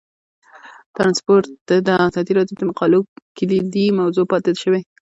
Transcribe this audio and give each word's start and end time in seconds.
ترانسپورټ 0.95 1.45
د 1.87 1.89
ازادي 2.07 2.31
راډیو 2.37 2.57
د 2.59 2.63
مقالو 2.71 2.99
کلیدي 3.37 3.85
موضوع 3.99 4.25
پاتې 4.31 4.51
شوی. 4.63 4.81